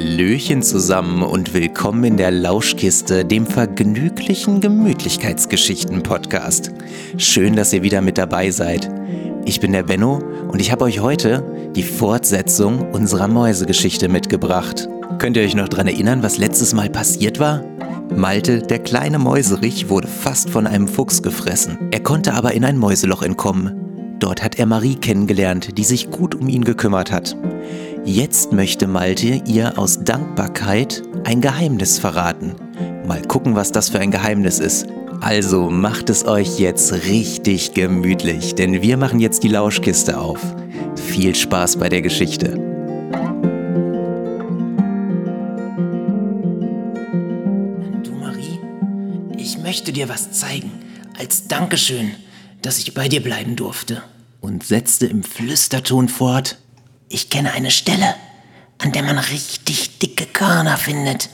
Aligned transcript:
Hallöchen 0.00 0.62
zusammen 0.62 1.22
und 1.22 1.52
willkommen 1.52 2.04
in 2.04 2.16
der 2.16 2.30
Lauschkiste, 2.30 3.22
dem 3.22 3.46
vergnüglichen 3.46 4.62
Gemütlichkeitsgeschichten-Podcast. 4.62 6.72
Schön, 7.18 7.54
dass 7.54 7.74
ihr 7.74 7.82
wieder 7.82 8.00
mit 8.00 8.16
dabei 8.16 8.50
seid. 8.50 8.90
Ich 9.44 9.60
bin 9.60 9.72
der 9.72 9.82
Benno 9.82 10.22
und 10.48 10.58
ich 10.58 10.72
habe 10.72 10.84
euch 10.84 11.00
heute 11.00 11.44
die 11.76 11.82
Fortsetzung 11.82 12.92
unserer 12.92 13.28
Mäusegeschichte 13.28 14.08
mitgebracht. 14.08 14.88
Könnt 15.18 15.36
ihr 15.36 15.42
euch 15.42 15.54
noch 15.54 15.68
daran 15.68 15.88
erinnern, 15.88 16.22
was 16.22 16.38
letztes 16.38 16.72
Mal 16.72 16.88
passiert 16.88 17.38
war? 17.38 17.62
Malte, 18.16 18.62
der 18.62 18.78
kleine 18.78 19.18
Mäuserich, 19.18 19.90
wurde 19.90 20.08
fast 20.08 20.48
von 20.48 20.66
einem 20.66 20.88
Fuchs 20.88 21.22
gefressen. 21.22 21.76
Er 21.90 22.00
konnte 22.00 22.32
aber 22.32 22.54
in 22.54 22.64
ein 22.64 22.78
Mäuseloch 22.78 23.20
entkommen. 23.20 24.16
Dort 24.18 24.42
hat 24.42 24.58
er 24.58 24.64
Marie 24.64 24.96
kennengelernt, 24.96 25.76
die 25.76 25.84
sich 25.84 26.10
gut 26.10 26.34
um 26.34 26.48
ihn 26.48 26.64
gekümmert 26.64 27.12
hat. 27.12 27.36
Jetzt 28.06 28.52
möchte 28.52 28.86
Malte 28.86 29.42
ihr 29.46 29.78
aus 29.78 30.02
Dankbarkeit 30.02 31.02
ein 31.24 31.42
Geheimnis 31.42 31.98
verraten. 31.98 32.54
Mal 33.06 33.20
gucken, 33.22 33.54
was 33.54 33.72
das 33.72 33.90
für 33.90 34.00
ein 34.00 34.10
Geheimnis 34.10 34.58
ist. 34.58 34.86
Also 35.20 35.68
macht 35.68 36.08
es 36.08 36.24
euch 36.24 36.58
jetzt 36.58 36.92
richtig 37.04 37.74
gemütlich, 37.74 38.54
denn 38.54 38.80
wir 38.80 38.96
machen 38.96 39.20
jetzt 39.20 39.42
die 39.42 39.48
Lauschkiste 39.48 40.18
auf. 40.18 40.40
Viel 40.96 41.34
Spaß 41.34 41.76
bei 41.76 41.90
der 41.90 42.00
Geschichte. 42.00 42.54
Du 48.02 48.12
Marie, 48.18 48.58
ich 49.36 49.58
möchte 49.58 49.92
dir 49.92 50.08
was 50.08 50.32
zeigen, 50.32 50.72
als 51.18 51.48
Dankeschön, 51.48 52.12
dass 52.62 52.78
ich 52.78 52.94
bei 52.94 53.08
dir 53.08 53.22
bleiben 53.22 53.56
durfte. 53.56 54.02
Und 54.40 54.64
setzte 54.64 55.06
im 55.06 55.22
Flüsterton 55.22 56.08
fort, 56.08 56.56
ich 57.10 57.28
kenne 57.28 57.52
eine 57.52 57.70
Stelle, 57.70 58.14
an 58.78 58.92
der 58.92 59.02
man 59.02 59.18
richtig 59.18 59.98
dicke 59.98 60.24
Körner 60.24 60.78
findet. 60.78 61.28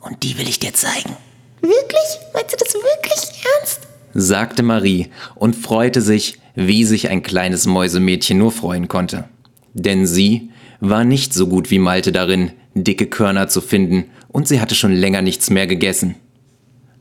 Und 0.00 0.22
die 0.22 0.38
will 0.38 0.48
ich 0.48 0.58
dir 0.58 0.72
zeigen. 0.74 1.16
Wirklich? 1.60 2.18
Meinst 2.32 2.52
du 2.52 2.56
das 2.56 2.74
wirklich 2.74 3.44
ernst? 3.60 3.80
sagte 4.14 4.62
Marie 4.62 5.10
und 5.34 5.54
freute 5.54 6.00
sich, 6.00 6.38
wie 6.54 6.84
sich 6.84 7.10
ein 7.10 7.22
kleines 7.22 7.66
Mäusemädchen 7.66 8.38
nur 8.38 8.50
freuen 8.50 8.88
konnte. 8.88 9.28
Denn 9.74 10.06
sie 10.06 10.50
war 10.80 11.04
nicht 11.04 11.34
so 11.34 11.46
gut 11.46 11.70
wie 11.70 11.78
Malte 11.78 12.10
darin, 12.10 12.52
dicke 12.74 13.06
Körner 13.06 13.48
zu 13.48 13.60
finden, 13.60 14.10
und 14.28 14.48
sie 14.48 14.60
hatte 14.60 14.74
schon 14.74 14.92
länger 14.92 15.22
nichts 15.22 15.50
mehr 15.50 15.66
gegessen. 15.66 16.14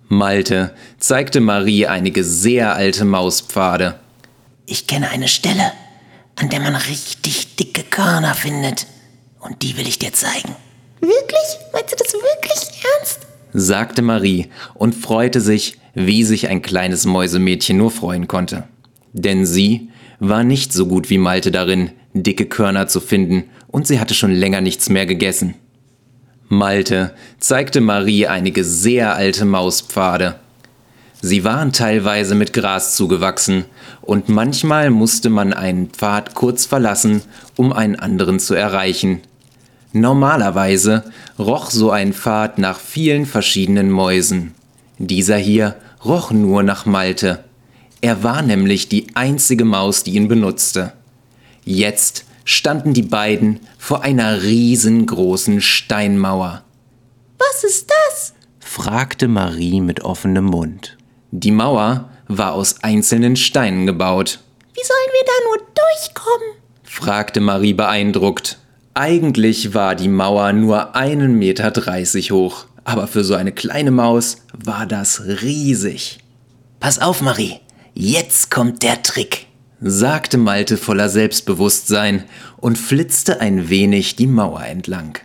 Malte 0.09 0.73
zeigte 0.99 1.39
Marie 1.39 1.87
einige 1.87 2.23
sehr 2.23 2.75
alte 2.75 3.05
Mauspfade. 3.05 3.99
Ich 4.65 4.85
kenne 4.87 5.09
eine 5.09 5.27
Stelle, 5.27 5.71
an 6.37 6.49
der 6.49 6.59
man 6.59 6.75
richtig 6.75 7.55
dicke 7.55 7.83
Körner 7.83 8.33
findet. 8.33 8.87
Und 9.39 9.61
die 9.61 9.77
will 9.77 9.87
ich 9.87 9.99
dir 9.99 10.13
zeigen. 10.13 10.55
Wirklich? 10.99 11.57
Meinst 11.73 11.91
du 11.91 11.95
das 11.97 12.13
wirklich 12.13 12.83
ernst? 12.97 13.19
sagte 13.53 14.01
Marie 14.01 14.49
und 14.75 14.93
freute 14.93 15.41
sich, 15.41 15.77
wie 15.93 16.23
sich 16.23 16.47
ein 16.47 16.61
kleines 16.61 17.05
Mäusemädchen 17.05 17.77
nur 17.77 17.91
freuen 17.91 18.27
konnte. 18.27 18.63
Denn 19.13 19.45
sie 19.45 19.89
war 20.19 20.43
nicht 20.43 20.73
so 20.73 20.85
gut 20.85 21.09
wie 21.09 21.17
Malte 21.17 21.51
darin, 21.51 21.91
dicke 22.13 22.45
Körner 22.45 22.87
zu 22.87 22.99
finden, 22.99 23.45
und 23.67 23.87
sie 23.87 23.99
hatte 23.99 24.13
schon 24.13 24.31
länger 24.31 24.61
nichts 24.61 24.89
mehr 24.89 25.05
gegessen. 25.05 25.55
Malte 26.49 27.13
zeigte 27.39 27.81
Marie 27.81 28.27
einige 28.27 28.63
sehr 28.63 29.15
alte 29.15 29.45
Mauspfade. 29.45 30.39
Sie 31.21 31.43
waren 31.43 31.73
teilweise 31.73 32.35
mit 32.35 32.53
Gras 32.53 32.95
zugewachsen, 32.95 33.65
und 34.01 34.29
manchmal 34.29 34.89
musste 34.91 35.29
man 35.29 35.51
einen 35.51 35.89
Pfad 35.89 36.35
kurz 36.35 36.65
verlassen, 36.65 37.23
um 37.55 37.73
einen 37.73 37.95
anderen 37.95 38.39
zu 38.39 38.53
erreichen. 38.53 39.21
Normalerweise 39.93 41.11
roch 41.39 41.71
so 41.71 41.91
ein 41.91 42.13
Pfad 42.13 42.59
nach 42.59 42.79
vielen 42.79 43.25
verschiedenen 43.25 43.89
Mäusen. 43.89 44.53
Dieser 44.99 45.37
hier 45.37 45.75
roch 46.05 46.31
nur 46.31 46.61
nach 46.63 46.85
Malte. 46.85 47.43
Er 48.01 48.23
war 48.23 48.41
nämlich 48.41 48.89
die 48.89 49.07
einzige 49.15 49.65
Maus, 49.65 50.03
die 50.03 50.11
ihn 50.11 50.27
benutzte. 50.27 50.93
Jetzt 51.65 52.25
standen 52.45 52.93
die 52.93 53.01
beiden 53.01 53.59
vor 53.77 54.03
einer 54.03 54.43
riesengroßen 54.43 55.61
Steinmauer. 55.61 56.63
Was 57.39 57.63
ist 57.63 57.89
das? 57.89 58.33
fragte 58.59 59.27
Marie 59.27 59.81
mit 59.81 60.03
offenem 60.03 60.45
Mund. 60.45 60.96
Die 61.31 61.51
Mauer 61.51 62.09
war 62.27 62.53
aus 62.53 62.83
einzelnen 62.83 63.35
Steinen 63.35 63.85
gebaut. 63.85 64.39
Wie 64.73 64.85
sollen 64.85 65.11
wir 65.11 65.25
da 65.25 65.31
nur 65.49 65.67
durchkommen? 65.75 66.47
fragte 66.83 67.41
Marie 67.41 67.73
beeindruckt. 67.73 68.57
Eigentlich 68.93 69.73
war 69.73 69.95
die 69.95 70.07
Mauer 70.07 70.53
nur 70.53 70.95
einen 70.95 71.35
Meter 71.37 71.71
dreißig 71.71 72.31
hoch, 72.31 72.65
aber 72.83 73.07
für 73.07 73.23
so 73.23 73.35
eine 73.35 73.51
kleine 73.51 73.91
Maus 73.91 74.37
war 74.53 74.85
das 74.85 75.23
riesig. 75.41 76.19
Pass 76.79 76.99
auf, 76.99 77.21
Marie. 77.21 77.59
Jetzt 77.93 78.49
kommt 78.49 78.83
der 78.83 79.03
Trick. 79.03 79.47
sagte 79.81 80.37
Malte 80.37 80.77
voller 80.77 81.09
Selbstbewusstsein 81.09 82.23
und 82.57 82.77
flitzte 82.77 83.41
ein 83.41 83.69
wenig 83.69 84.15
die 84.15 84.27
Mauer 84.27 84.63
entlang. 84.63 85.19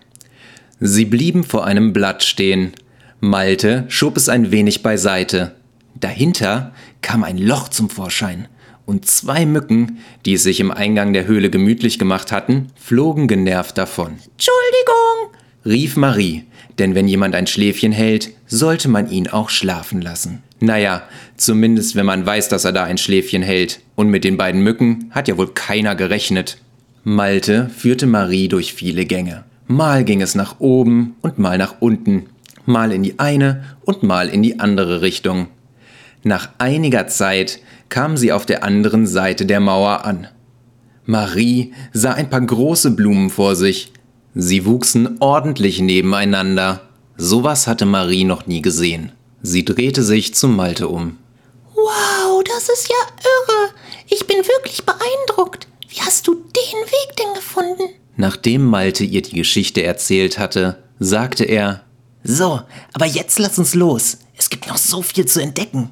Sie 0.80 1.04
blieben 1.04 1.44
vor 1.44 1.64
einem 1.64 1.92
Blatt 1.92 2.24
stehen. 2.24 2.72
Malte 3.20 3.84
schob 3.88 4.16
es 4.16 4.28
ein 4.28 4.50
wenig 4.50 4.82
beiseite. 4.82 5.54
Dahinter 5.94 6.72
kam 7.00 7.24
ein 7.24 7.38
Loch 7.38 7.68
zum 7.68 7.90
Vorschein, 7.90 8.48
und 8.84 9.06
zwei 9.06 9.46
Mücken, 9.46 9.98
die 10.26 10.34
es 10.34 10.42
sich 10.42 10.60
im 10.60 10.70
Eingang 10.70 11.12
der 11.12 11.26
Höhle 11.26 11.50
gemütlich 11.50 11.98
gemacht 11.98 12.32
hatten, 12.32 12.68
flogen 12.76 13.28
genervt 13.28 13.78
davon. 13.78 14.18
Entschuldigung! 14.32 15.38
rief 15.64 15.96
Marie, 15.96 16.44
denn 16.78 16.94
wenn 16.94 17.06
jemand 17.06 17.34
ein 17.34 17.46
Schläfchen 17.46 17.92
hält, 17.92 18.30
sollte 18.46 18.88
man 18.88 19.08
ihn 19.08 19.28
auch 19.28 19.50
schlafen 19.50 20.02
lassen. 20.02 20.42
Naja, 20.60 21.02
zumindest 21.36 21.96
wenn 21.96 22.06
man 22.06 22.26
weiß, 22.26 22.48
dass 22.48 22.64
er 22.64 22.72
da 22.72 22.84
ein 22.84 22.98
Schläfchen 22.98 23.42
hält. 23.42 23.80
Und 23.94 24.08
mit 24.08 24.24
den 24.24 24.36
beiden 24.36 24.62
Mücken 24.62 25.10
hat 25.10 25.28
ja 25.28 25.36
wohl 25.36 25.48
keiner 25.48 25.94
gerechnet. 25.94 26.58
Malte 27.04 27.68
führte 27.68 28.06
Marie 28.06 28.48
durch 28.48 28.72
viele 28.72 29.04
Gänge. 29.04 29.44
Mal 29.66 30.04
ging 30.04 30.22
es 30.22 30.34
nach 30.34 30.60
oben 30.60 31.16
und 31.20 31.38
mal 31.38 31.58
nach 31.58 31.76
unten, 31.80 32.26
mal 32.66 32.92
in 32.92 33.02
die 33.02 33.18
eine 33.18 33.64
und 33.84 34.02
mal 34.02 34.28
in 34.28 34.42
die 34.42 34.60
andere 34.60 35.02
Richtung. 35.02 35.48
Nach 36.22 36.50
einiger 36.58 37.08
Zeit 37.08 37.60
kam 37.88 38.16
sie 38.16 38.32
auf 38.32 38.46
der 38.46 38.64
anderen 38.64 39.06
Seite 39.06 39.44
der 39.44 39.60
Mauer 39.60 40.04
an. 40.04 40.28
Marie 41.04 41.72
sah 41.92 42.12
ein 42.12 42.30
paar 42.30 42.40
große 42.40 42.92
Blumen 42.92 43.28
vor 43.28 43.56
sich. 43.56 43.92
Sie 44.34 44.64
wuchsen 44.64 45.16
ordentlich 45.20 45.80
nebeneinander. 45.80 46.88
Sowas 47.16 47.66
hatte 47.66 47.86
Marie 47.86 48.24
noch 48.24 48.46
nie 48.46 48.62
gesehen. 48.62 49.12
Sie 49.42 49.64
drehte 49.64 50.02
sich 50.04 50.34
zu 50.34 50.46
Malte 50.46 50.88
um. 50.88 51.18
Wow, 51.74 52.44
das 52.44 52.68
ist 52.68 52.88
ja 52.88 52.96
irre. 53.18 53.70
Ich 54.08 54.26
bin 54.26 54.38
wirklich 54.38 54.84
beeindruckt. 54.86 55.66
Wie 55.88 56.00
hast 56.00 56.26
du 56.28 56.34
den 56.34 56.80
Weg 56.86 57.16
denn 57.18 57.34
gefunden? 57.34 57.94
Nachdem 58.16 58.64
Malte 58.64 59.04
ihr 59.04 59.22
die 59.22 59.34
Geschichte 59.34 59.82
erzählt 59.82 60.38
hatte, 60.38 60.82
sagte 61.00 61.44
er, 61.44 61.82
So, 62.22 62.60
aber 62.92 63.06
jetzt 63.06 63.38
lass 63.40 63.58
uns 63.58 63.74
los. 63.74 64.18
Es 64.38 64.48
gibt 64.48 64.68
noch 64.68 64.76
so 64.76 65.02
viel 65.02 65.26
zu 65.26 65.42
entdecken. 65.42 65.90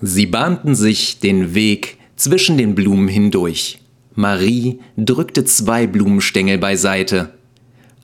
Sie 0.00 0.26
bahnten 0.26 0.74
sich 0.74 1.20
den 1.20 1.54
Weg 1.54 1.98
zwischen 2.16 2.58
den 2.58 2.74
Blumen 2.74 3.08
hindurch. 3.08 3.78
Marie 4.14 4.80
drückte 4.96 5.44
zwei 5.44 5.86
Blumenstängel 5.86 6.58
beiseite. 6.58 7.34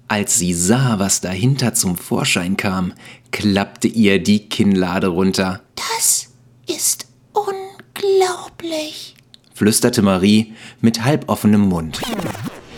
Als 0.08 0.38
sie 0.38 0.52
sah, 0.52 0.98
was 0.98 1.20
dahinter 1.20 1.74
zum 1.74 1.96
Vorschein 1.96 2.56
kam, 2.56 2.92
klappte 3.30 3.88
ihr 3.88 4.22
die 4.22 4.48
Kinnlade 4.48 5.08
runter, 5.08 5.62
Das 5.74 6.28
ist 6.66 7.06
unglaublich. 7.32 9.14
flüsterte 9.54 10.02
Marie 10.02 10.52
mit 10.80 11.04
halboffenem 11.04 11.62
Mund. 11.62 12.00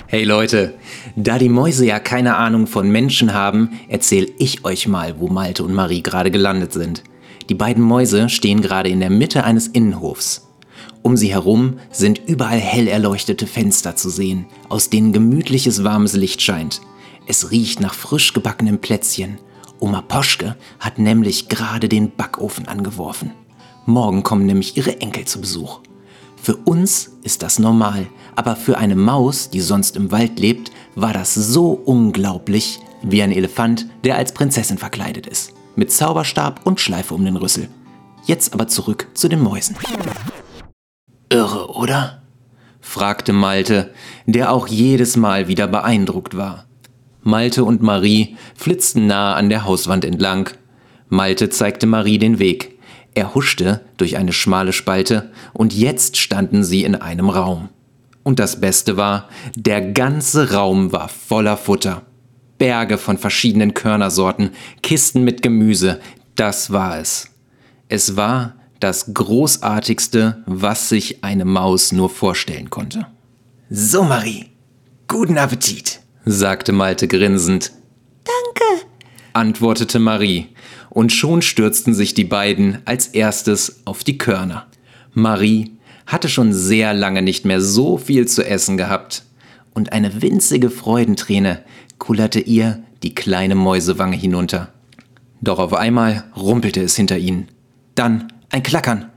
Hey 0.06 0.22
Leute, 0.24 0.74
da 1.16 1.38
die 1.38 1.48
Mäuse 1.48 1.86
ja 1.86 1.98
keine 1.98 2.36
Ahnung 2.36 2.66
von 2.68 2.88
Menschen 2.88 3.32
haben, 3.34 3.80
erzähle 3.88 4.28
ich 4.38 4.64
euch 4.64 4.86
mal, 4.86 5.18
wo 5.18 5.28
Malte 5.28 5.64
und 5.64 5.74
Marie 5.74 6.02
gerade 6.02 6.30
gelandet 6.30 6.72
sind. 6.72 7.02
Die 7.48 7.54
beiden 7.54 7.82
Mäuse 7.82 8.28
stehen 8.28 8.62
gerade 8.62 8.88
in 8.88 9.00
der 9.00 9.10
Mitte 9.10 9.44
eines 9.44 9.66
Innenhofs. 9.68 10.48
Um 11.02 11.16
sie 11.16 11.32
herum 11.32 11.74
sind 11.90 12.20
überall 12.26 12.58
hell 12.58 12.88
erleuchtete 12.88 13.46
Fenster 13.46 13.96
zu 13.96 14.08
sehen, 14.08 14.46
aus 14.68 14.90
denen 14.90 15.12
gemütliches 15.12 15.84
warmes 15.84 16.14
Licht 16.14 16.40
scheint. 16.40 16.80
Es 17.26 17.50
riecht 17.50 17.80
nach 17.80 17.94
frisch 17.94 18.32
gebackenem 18.32 18.78
Plätzchen. 18.78 19.38
Oma 19.80 20.02
Poschke 20.02 20.56
hat 20.80 20.98
nämlich 20.98 21.48
gerade 21.48 21.88
den 21.88 22.10
Backofen 22.10 22.68
angeworfen. 22.68 23.32
Morgen 23.86 24.22
kommen 24.22 24.46
nämlich 24.46 24.76
ihre 24.76 25.00
Enkel 25.00 25.24
zu 25.26 25.40
Besuch. 25.40 25.80
Für 26.36 26.56
uns 26.56 27.12
ist 27.22 27.42
das 27.42 27.58
normal, 27.58 28.06
aber 28.36 28.54
für 28.54 28.76
eine 28.76 28.96
Maus, 28.96 29.48
die 29.48 29.60
sonst 29.60 29.96
im 29.96 30.12
Wald 30.12 30.38
lebt, 30.38 30.72
war 30.94 31.14
das 31.14 31.34
so 31.34 31.70
unglaublich 31.72 32.80
wie 33.02 33.22
ein 33.22 33.32
Elefant, 33.32 33.86
der 34.04 34.16
als 34.16 34.32
Prinzessin 34.32 34.76
verkleidet 34.76 35.26
ist. 35.26 35.53
Mit 35.76 35.90
Zauberstab 35.90 36.60
und 36.64 36.80
Schleife 36.80 37.14
um 37.14 37.24
den 37.24 37.36
Rüssel. 37.36 37.68
Jetzt 38.26 38.54
aber 38.54 38.68
zurück 38.68 39.08
zu 39.14 39.28
den 39.28 39.40
Mäusen. 39.40 39.76
Irre, 41.28 41.68
oder? 41.70 42.22
fragte 42.80 43.32
Malte, 43.32 43.92
der 44.26 44.52
auch 44.52 44.68
jedes 44.68 45.16
Mal 45.16 45.48
wieder 45.48 45.66
beeindruckt 45.66 46.36
war. 46.36 46.66
Malte 47.22 47.64
und 47.64 47.82
Marie 47.82 48.36
flitzten 48.54 49.06
nahe 49.06 49.34
an 49.34 49.48
der 49.48 49.64
Hauswand 49.64 50.04
entlang. 50.04 50.50
Malte 51.08 51.48
zeigte 51.48 51.86
Marie 51.86 52.18
den 52.18 52.38
Weg. 52.38 52.78
Er 53.14 53.34
huschte 53.34 53.80
durch 53.96 54.16
eine 54.16 54.32
schmale 54.32 54.72
Spalte 54.72 55.32
und 55.52 55.72
jetzt 55.72 56.18
standen 56.18 56.62
sie 56.62 56.84
in 56.84 56.94
einem 56.94 57.30
Raum. 57.30 57.70
Und 58.22 58.38
das 58.38 58.60
Beste 58.60 58.96
war, 58.96 59.28
der 59.56 59.80
ganze 59.92 60.52
Raum 60.52 60.92
war 60.92 61.08
voller 61.08 61.56
Futter. 61.56 62.02
Berge 62.64 62.96
von 62.96 63.18
verschiedenen 63.18 63.74
Körnersorten, 63.74 64.52
Kisten 64.82 65.22
mit 65.22 65.42
Gemüse, 65.42 66.00
das 66.34 66.72
war 66.72 66.98
es. 66.98 67.28
Es 67.90 68.16
war 68.16 68.54
das 68.80 69.12
Großartigste, 69.12 70.42
was 70.46 70.88
sich 70.88 71.22
eine 71.22 71.44
Maus 71.44 71.92
nur 71.92 72.08
vorstellen 72.08 72.70
konnte. 72.70 73.06
So, 73.68 74.02
Marie, 74.02 74.46
guten 75.08 75.36
Appetit, 75.36 76.00
sagte 76.24 76.72
Malte 76.72 77.06
grinsend. 77.06 77.70
Danke, 78.24 78.86
antwortete 79.34 79.98
Marie, 79.98 80.46
und 80.88 81.12
schon 81.12 81.42
stürzten 81.42 81.92
sich 81.92 82.14
die 82.14 82.24
beiden 82.24 82.78
als 82.86 83.08
erstes 83.08 83.82
auf 83.84 84.04
die 84.04 84.16
Körner. 84.16 84.68
Marie 85.12 85.72
hatte 86.06 86.30
schon 86.30 86.54
sehr 86.54 86.94
lange 86.94 87.20
nicht 87.20 87.44
mehr 87.44 87.60
so 87.60 87.98
viel 87.98 88.26
zu 88.26 88.42
essen 88.42 88.78
gehabt, 88.78 89.22
und 89.74 89.92
eine 89.92 90.22
winzige 90.22 90.70
Freudenträne 90.70 91.62
kullerte 91.98 92.40
ihr 92.40 92.82
die 93.02 93.14
kleine 93.14 93.54
Mäusewange 93.54 94.16
hinunter. 94.16 94.72
Doch 95.40 95.58
auf 95.58 95.74
einmal 95.74 96.24
rumpelte 96.36 96.82
es 96.82 96.96
hinter 96.96 97.18
ihnen. 97.18 97.48
Dann 97.94 98.32
ein 98.50 98.62
Klackern. 98.62 99.10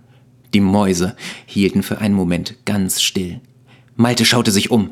Die 0.53 0.61
Mäuse 0.61 1.15
hielten 1.45 1.83
für 1.83 1.99
einen 1.99 2.15
Moment 2.15 2.55
ganz 2.65 3.01
still. 3.01 3.41
Malte 3.95 4.25
schaute 4.25 4.51
sich 4.51 4.71
um. 4.71 4.91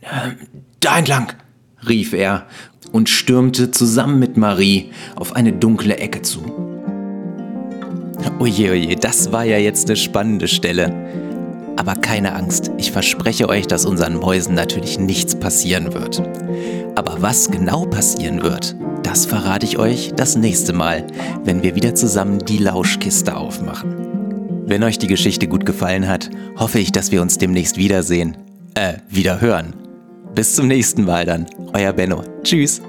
Äh, 0.00 0.32
da 0.80 0.98
entlang, 0.98 1.32
rief 1.88 2.12
er 2.12 2.46
und 2.90 3.08
stürmte 3.08 3.70
zusammen 3.70 4.18
mit 4.18 4.36
Marie 4.36 4.90
auf 5.16 5.34
eine 5.34 5.52
dunkle 5.52 5.96
Ecke 5.96 6.22
zu. 6.22 6.42
Oje, 8.38 8.72
oje, 8.72 8.96
das 8.96 9.32
war 9.32 9.44
ja 9.44 9.58
jetzt 9.58 9.88
eine 9.88 9.96
spannende 9.96 10.48
Stelle. 10.48 11.21
Aber 11.76 11.94
keine 11.94 12.34
Angst, 12.34 12.70
ich 12.78 12.92
verspreche 12.92 13.48
euch, 13.48 13.66
dass 13.66 13.86
unseren 13.86 14.16
Mäusen 14.16 14.54
natürlich 14.54 14.98
nichts 14.98 15.34
passieren 15.34 15.94
wird. 15.94 16.22
Aber 16.94 17.22
was 17.22 17.50
genau 17.50 17.86
passieren 17.86 18.42
wird, 18.42 18.76
das 19.02 19.26
verrate 19.26 19.66
ich 19.66 19.78
euch 19.78 20.12
das 20.14 20.36
nächste 20.36 20.72
Mal, 20.72 21.06
wenn 21.44 21.62
wir 21.62 21.74
wieder 21.74 21.94
zusammen 21.94 22.38
die 22.38 22.58
Lauschkiste 22.58 23.36
aufmachen. 23.36 24.12
Wenn 24.66 24.84
euch 24.84 24.98
die 24.98 25.08
Geschichte 25.08 25.48
gut 25.48 25.66
gefallen 25.66 26.08
hat, 26.08 26.30
hoffe 26.56 26.78
ich, 26.78 26.92
dass 26.92 27.10
wir 27.10 27.20
uns 27.20 27.38
demnächst 27.38 27.76
wiedersehen. 27.76 28.36
Äh, 28.74 28.94
wieder 29.08 29.40
hören. 29.40 29.74
Bis 30.34 30.54
zum 30.54 30.68
nächsten 30.68 31.04
Mal 31.04 31.26
dann. 31.26 31.46
Euer 31.74 31.92
Benno. 31.92 32.22
Tschüss. 32.42 32.80